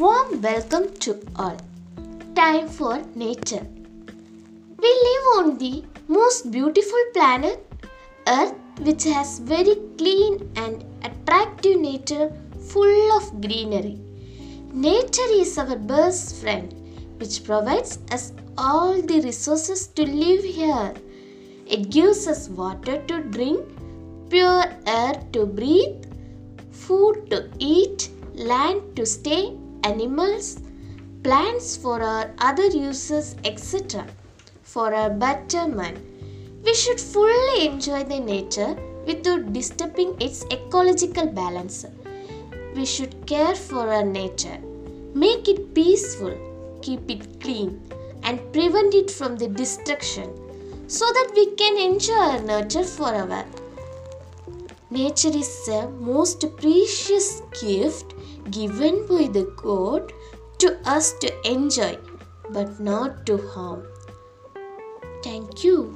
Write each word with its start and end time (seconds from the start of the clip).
Warm 0.00 0.40
welcome 0.42 0.84
to 1.04 1.12
all. 1.34 1.56
Time 2.36 2.68
for 2.68 3.02
nature. 3.16 3.66
We 4.82 4.90
live 5.06 5.24
on 5.38 5.58
the 5.58 5.82
most 6.06 6.52
beautiful 6.52 7.02
planet, 7.14 7.66
Earth, 8.28 8.54
which 8.82 9.02
has 9.02 9.40
very 9.40 9.74
clean 9.96 10.52
and 10.54 10.84
attractive 11.02 11.80
nature 11.80 12.30
full 12.68 13.16
of 13.16 13.40
greenery. 13.40 13.98
Nature 14.72 15.30
is 15.32 15.58
our 15.58 15.74
best 15.74 16.40
friend, 16.42 16.72
which 17.18 17.42
provides 17.42 17.98
us 18.12 18.32
all 18.56 19.02
the 19.02 19.20
resources 19.22 19.88
to 19.88 20.04
live 20.04 20.44
here. 20.44 20.94
It 21.66 21.90
gives 21.90 22.28
us 22.28 22.48
water 22.48 23.02
to 23.08 23.22
drink, 23.24 23.66
pure 24.30 24.66
air 24.86 25.14
to 25.32 25.44
breathe, 25.44 26.04
food 26.70 27.28
to 27.30 27.50
eat, 27.58 28.10
land 28.36 28.94
to 28.94 29.04
stay, 29.04 29.56
animals, 29.90 30.60
plants 31.22 31.76
for 31.76 32.00
our 32.02 32.30
other 32.38 32.66
uses, 32.66 33.36
etc. 33.44 34.06
For 34.62 34.94
our 34.94 35.10
betterment, 35.10 35.98
we 36.64 36.74
should 36.74 37.00
fully 37.00 37.66
enjoy 37.66 38.04
the 38.04 38.20
nature 38.20 38.76
without 39.06 39.52
disturbing 39.52 40.16
its 40.20 40.44
ecological 40.50 41.26
balance. 41.26 41.86
We 42.74 42.84
should 42.84 43.14
care 43.26 43.54
for 43.54 43.92
our 43.92 44.04
nature, 44.04 44.58
make 45.14 45.48
it 45.48 45.74
peaceful, 45.74 46.36
keep 46.82 47.10
it 47.10 47.40
clean, 47.40 47.80
and 48.22 48.52
prevent 48.52 48.94
it 48.94 49.10
from 49.10 49.36
the 49.36 49.48
destruction 49.48 50.28
so 50.86 51.06
that 51.06 51.32
we 51.34 51.46
can 51.62 51.78
enjoy 51.78 52.14
our 52.14 52.40
nature 52.40 52.84
forever. 52.84 53.44
Nature 54.90 55.36
is 55.36 55.68
a 55.68 55.88
most 55.90 56.44
precious 56.56 57.42
gift 57.60 58.14
given 58.50 59.06
by 59.06 59.26
the 59.26 59.44
God 59.56 60.14
to 60.58 60.78
us 60.88 61.12
to 61.20 61.50
enjoy 61.50 61.98
but 62.50 62.80
not 62.80 63.26
to 63.26 63.36
harm. 63.48 63.86
Thank 65.22 65.62
you. 65.62 65.94